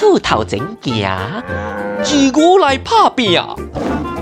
[0.00, 1.04] 出头前行，
[2.02, 3.34] 自古来拍拼。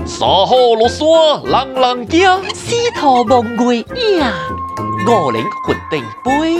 [0.05, 1.05] 山好落山，
[1.45, 4.25] 人人惊，四头望月影，
[5.07, 6.57] 五岭云顶杯，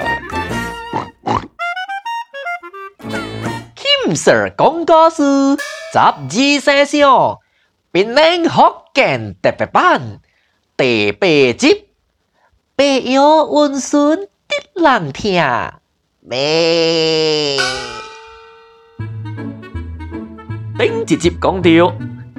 [3.76, 5.22] 金石工作室，
[5.92, 6.14] 十二
[6.62, 7.40] 生肖，
[7.92, 10.00] 闽南学健特别版，
[10.78, 11.26] 第八
[11.58, 11.84] 集：
[12.74, 14.30] 白羊温顺。
[14.78, 15.42] 人听
[16.20, 17.56] 咩？
[20.78, 21.92] 顶一集讲到，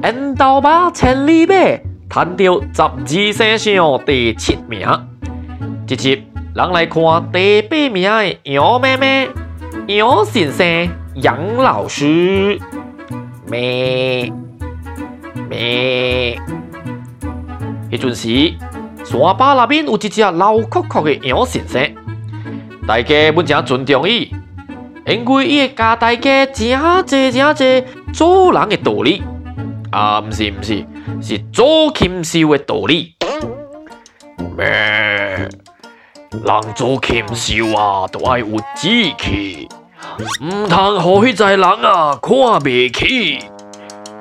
[0.03, 1.55] 恩斗马千里马，
[2.07, 4.85] 谈到十二生肖第七名。
[5.87, 6.23] 直集
[6.55, 7.01] 咱来看
[7.33, 9.27] 第八名的羊妹妹，
[9.95, 12.59] 羊先生，杨老师
[13.49, 14.31] 咩
[15.49, 16.39] 咩？
[17.89, 18.53] 迄阵时，
[19.03, 21.81] 山包那边有一只老壳壳的羊先生。
[22.87, 24.31] 大家本正尊重伊，
[25.05, 27.53] 因为伊会教大家真多真多
[28.13, 29.21] 做人嘅道理。
[29.91, 30.85] 啊，唔是唔是，
[31.21, 33.13] 是做禽兽嘅道理。
[34.57, 34.63] 咩？
[34.63, 35.51] 人
[36.77, 39.67] 做禽兽啊，都爱有志气，
[40.41, 43.39] 唔通何去在人啊看不起？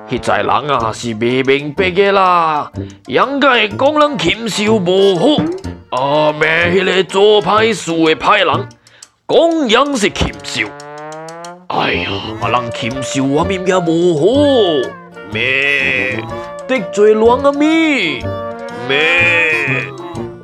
[0.08, 2.68] 现在人啊是未明白嘅啦，
[3.06, 5.44] 应该讲人禽兽无好。
[6.38, 6.48] 咩？
[6.74, 8.68] 迄个做歹事嘅歹人，
[9.26, 10.68] 同样是禽兽。
[11.68, 14.90] 哎呀，我谂禽兽我面边无好。
[15.32, 16.18] 咩？
[16.66, 18.20] 得罪卵阿咪？
[18.88, 19.84] 咩？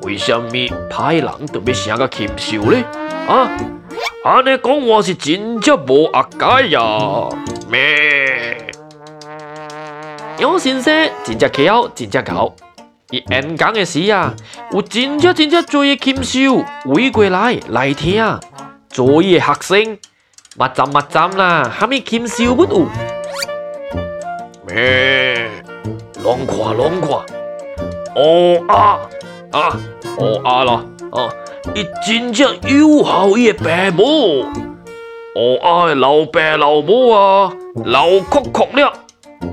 [0.02, 0.48] 为什么
[0.90, 2.82] 歹人特别想个禽兽咧？
[3.28, 3.50] 啊？
[4.24, 7.28] 安尼讲话是真正无阿解呀？
[7.68, 8.56] 咩？
[10.38, 12.52] 杨先生，真正巧，真正巧。
[13.12, 14.34] 而 N 講嘅事啊，
[14.72, 18.40] 有真正真正做嘢禽獸，圍過來來聽啊！
[18.88, 19.98] 做嘢學生，
[20.56, 22.86] 密針密針啦，哈咪禽獸不有？
[24.66, 25.50] 咩？
[26.24, 27.22] 浪跨浪跨，
[28.14, 28.96] 哦啊
[29.50, 29.76] 啊，
[30.16, 31.30] 哦啊啦，哦，
[31.74, 34.44] 伊真正友好伊個爸母，
[35.34, 37.52] 哦啊嘅老爸老母啊，
[37.84, 38.86] 老曲曲了，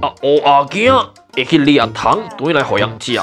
[0.01, 1.03] 啊哦啊囝
[1.35, 3.19] 會去掠蟲，倒來互人食。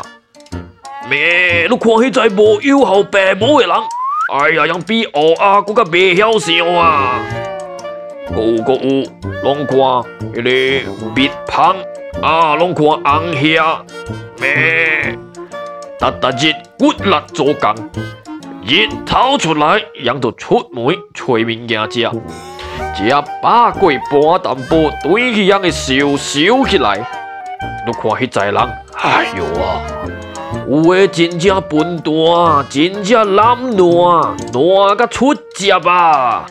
[1.09, 3.77] 咩都掛起在無腰後病帽嘅人，
[4.35, 7.21] 哎呀，人比我啊，嗰個未曉笑啊，
[8.29, 8.35] 個
[8.65, 11.77] 個有攏掛迄個蜜蜂
[12.23, 13.79] 啊，攏掛紅蝦
[14.41, 15.17] 咩，
[16.01, 17.75] 特特日骨力做工，
[18.67, 22.01] 日頭出來人就出門揣物件食，
[22.97, 26.97] 食百幾半淡薄，對起人嘅笑笑起來，
[27.87, 28.57] 都看迄在人，
[28.95, 29.83] 哎喲啊！
[30.69, 32.13] 有诶，真正笨蛋，
[32.69, 34.21] 真正懒惰，
[34.89, 36.45] 懒到出汁啊！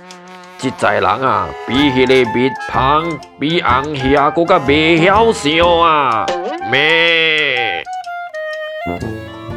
[0.61, 6.25] 一在人啊，比迄个蜜蜂比红虾搁较未晓想啊！
[6.71, 7.83] 咩？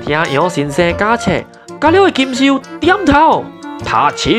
[0.04, 1.30] 听杨先生教册，
[1.80, 3.44] 教你金手点头
[3.86, 4.30] 拍手。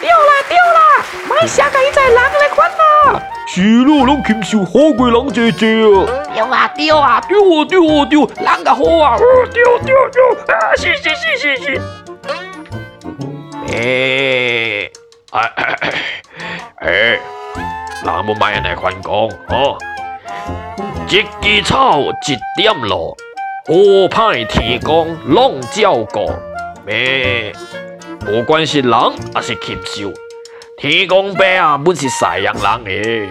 [0.00, 3.20] 对啦对啦，莫虾甲一在人来款啦！
[3.48, 6.24] 是咯，龙禽兽，好鬼狼姐姐啊！
[6.34, 8.26] 丢啊丢啊丢啊丢啊丢！
[8.38, 9.16] 人个好啊！
[9.54, 10.40] 丢丢丢！
[10.52, 10.74] 啊！
[10.76, 11.80] 谢谢谢谢谢！
[13.72, 14.90] 哎，诶，
[15.30, 15.46] 哎
[16.78, 17.18] 哎！
[18.04, 19.78] 那么慢人来劝讲哦，
[21.08, 23.16] 一枝草，一点露，
[23.68, 26.28] 好派天公浪照顾。
[26.86, 27.52] 诶，
[28.26, 28.92] 无管是人
[29.32, 30.12] 还是禽兽。
[30.78, 33.26] 天公伯啊，本是西洋人诶，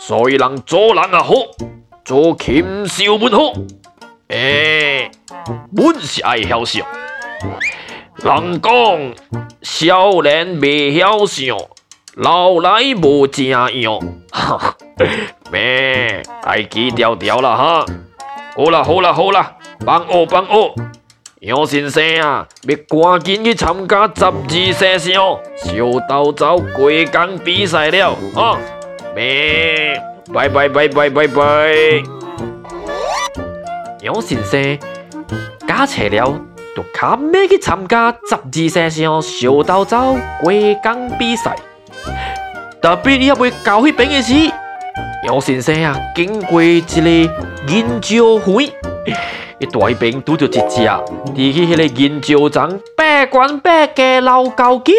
[0.00, 1.32] 所以人做人啊好，
[2.04, 3.52] 做禽兽不好。
[4.30, 5.08] 诶，
[5.76, 6.84] 本是爱晓想。
[8.16, 9.14] 人讲
[9.62, 11.56] 少年未晓想，
[12.16, 14.00] 老来无正样。
[14.32, 14.76] 哈，
[15.52, 16.20] 咩？
[16.42, 17.84] 太低调调了哈。
[18.56, 19.54] 好啦好啦好啦，
[19.84, 20.74] 放我放我。
[21.40, 24.32] 杨先生啊，要赶紧去参加十二
[24.72, 28.56] 生肖小刀枣桂江比赛了啊！
[29.14, 30.00] 咩？
[30.32, 31.44] 拜拜拜拜拜拜！
[34.00, 34.78] 杨先生，
[35.68, 36.24] 加齐了，
[36.74, 41.54] 就卡咩去参加十二生肖小刀枣桂江比赛？
[42.80, 44.32] 特别你还会教去变的词，
[45.26, 46.86] 杨先生啊，经过一个
[47.66, 48.72] 见招会。
[49.58, 54.92] 一队兵拄着一只，提起迄个银袖章、百官百家老狗囝，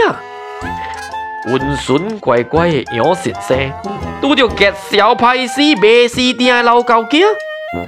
[1.48, 3.72] 温顺乖乖的杨先生，
[4.20, 7.24] 拄着吉小派司卖私订的老狗囝，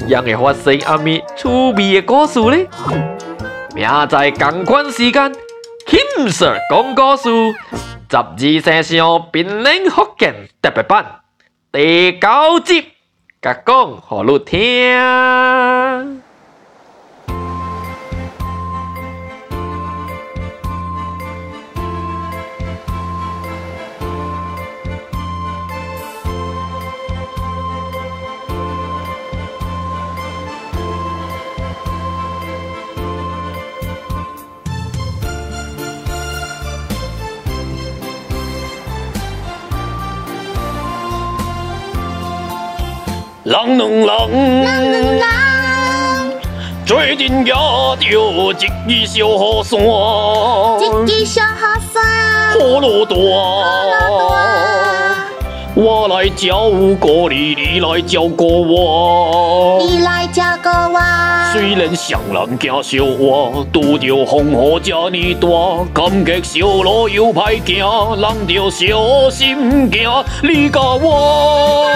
[0.09, 2.67] 样会发生阿咪趣味嘅故事呢？
[3.73, 5.31] 明仔同款时间，
[5.87, 7.29] 金 Sir 讲故事，
[8.11, 11.03] 十二生肖濒临福建特别版
[11.71, 12.85] 第九集，
[13.41, 16.21] 甲讲互你听。
[43.43, 43.55] 人
[44.05, 45.21] 浪人
[46.85, 53.15] 最近遇到一个小一尚，小和尚，火炉大。
[55.81, 56.69] 我来教
[56.99, 59.81] 过你，你来教过我。
[59.89, 60.99] 你来教过我。
[61.53, 65.47] 虽然常人惊烧我，拄着风雨这呢大，
[66.01, 70.25] 感觉小路又歹行，人着小心行。
[70.43, 71.87] 你教我。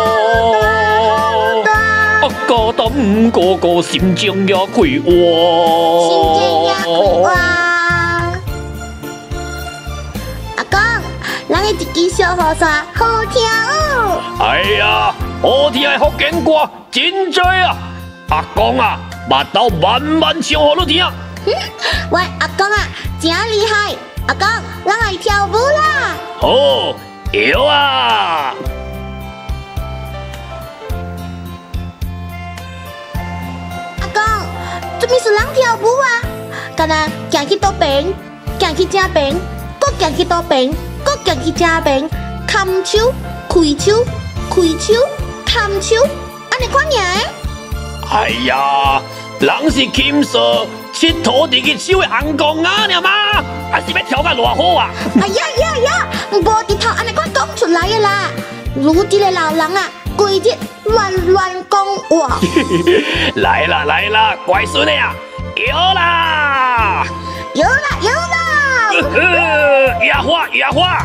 [2.22, 5.12] 阿哥唱哥哥，心情也快活，
[6.08, 7.28] 心情也快活。
[10.56, 10.80] 阿公，
[11.50, 14.22] 咱嘅一句小河沙好听哦。
[14.40, 17.76] 哎呀，好听系好紧歌，真衰啊！
[18.30, 18.98] 阿公啊，
[19.30, 19.46] 慢
[20.18, 21.06] 慢唱，好落听。
[22.12, 22.88] 喂，阿公啊。
[23.22, 23.96] 真厉害！
[24.28, 24.48] 阿公，
[24.84, 26.18] 我们来跳舞啦！
[26.40, 26.96] 好，
[27.32, 28.52] 要啊！
[34.00, 34.24] 阿公，
[35.00, 36.10] 准备是啷跳舞啊？
[36.76, 38.12] 敢那行去左边，
[38.60, 39.36] 行去正边，
[39.80, 42.10] 不行去左边，不行去正边，
[42.48, 43.14] 看手，
[43.50, 44.04] 挥手，
[44.50, 44.96] 挥手，
[45.46, 45.96] 看手，
[46.50, 47.22] 安尼看呢？
[48.12, 49.00] 哎呀，
[49.40, 50.66] 人是禽兽。
[51.02, 52.08] 是土地爷收的
[52.38, 53.10] 红啊，伢吗？
[53.72, 54.92] 还是要跳个偌好啊？
[55.20, 56.08] 哎呀呀呀！
[56.30, 58.28] 我的头安内快讲出来啦！
[58.76, 62.40] 如今的老人啊，规天乱乱讲话。
[63.38, 65.12] 来了来了，乖孙呀，
[65.56, 67.04] 有了！
[67.56, 69.10] 有了有了！
[69.18, 71.04] 呃，野花野花。